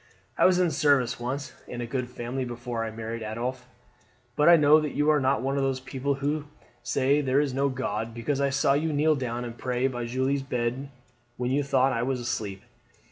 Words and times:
"I 0.35 0.47
was 0.47 0.57
in 0.57 0.71
service 0.71 1.19
once 1.19 1.53
in 1.67 1.79
a 1.79 1.85
good 1.85 2.09
family 2.09 2.43
before 2.43 2.83
I 2.83 2.89
married 2.89 3.21
Adolphe. 3.21 3.67
But 4.35 4.49
I 4.49 4.55
know 4.55 4.79
that 4.79 4.95
you 4.95 5.11
are 5.11 5.19
not 5.19 5.43
one 5.43 5.57
of 5.57 5.61
those 5.63 5.79
people 5.79 6.15
who 6.15 6.45
say 6.81 7.21
there 7.21 7.39
is 7.39 7.53
no 7.53 7.69
God, 7.69 8.11
because 8.11 8.41
I 8.41 8.49
saw 8.49 8.73
you 8.73 8.91
kneel 8.91 9.13
down 9.13 9.45
and 9.45 9.55
pray 9.55 9.85
by 9.85 10.05
Julie's 10.05 10.41
bed 10.41 10.89
when 11.37 11.51
you 11.51 11.61
thought 11.61 11.93
I 11.93 12.01
was 12.01 12.19
asleep. 12.19 12.63